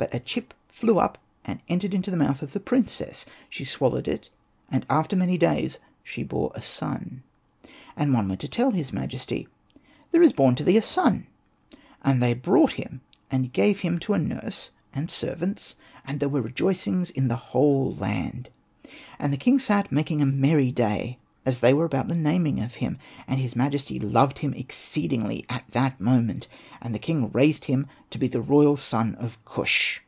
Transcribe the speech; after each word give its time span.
But 0.00 0.14
a 0.14 0.18
chip 0.20 0.54
flew 0.66 0.98
up, 0.98 1.18
and 1.44 1.58
it 1.58 1.64
entered 1.68 1.92
into 1.92 2.10
the 2.10 2.16
mouth 2.16 2.40
of 2.40 2.54
the 2.54 2.58
princess; 2.58 3.26
she 3.50 3.66
swallowed 3.66 4.08
it, 4.08 4.30
and 4.70 4.86
after 4.88 5.14
many 5.14 5.36
days 5.36 5.78
she 6.02 6.22
bore 6.22 6.50
a 6.54 6.62
son. 6.62 7.22
And 7.98 8.14
one 8.14 8.26
went 8.26 8.40
to 8.40 8.48
tell 8.48 8.70
his 8.70 8.94
majesty,'' 8.94 9.46
There 10.10 10.22
is 10.22 10.32
born 10.32 10.54
to 10.54 10.64
thee 10.64 10.78
a 10.78 10.82
son." 10.82 11.26
And 12.02 12.22
they 12.22 12.32
brought 12.32 12.72
him, 12.72 13.02
and 13.30 13.52
gave 13.52 13.82
to 13.82 14.14
him 14.14 14.16
a 14.16 14.18
nurse 14.36 14.70
and 14.94 15.10
servants; 15.10 15.76
and 16.06 16.18
there 16.18 16.30
were 16.30 16.40
rejoicings 16.40 17.10
in 17.10 17.28
the 17.28 17.36
whole 17.36 17.94
land. 17.94 18.48
And 19.18 19.34
the 19.34 19.36
king 19.36 19.58
sat 19.58 19.92
making 19.92 20.22
a 20.22 20.26
merry 20.26 20.72
day, 20.72 21.18
as 21.46 21.60
they 21.60 21.72
were 21.72 21.86
about 21.86 22.06
the 22.08 22.14
naming 22.14 22.60
of 22.60 22.76
him, 22.76 22.98
and 23.26 23.40
his 23.40 23.56
majesty 23.56 23.98
loved 23.98 24.40
him 24.40 24.52
exceedingly 24.52 25.42
at 25.48 25.66
that 25.70 25.98
moment, 25.98 26.46
and 26.82 26.94
the 26.94 26.98
king 26.98 27.30
raised 27.32 27.64
him 27.64 27.86
to 28.10 28.18
be 28.18 28.28
the 28.28 28.42
royal 28.42 28.76
son 28.76 29.14
of 29.14 29.42
Kush. 29.46 30.00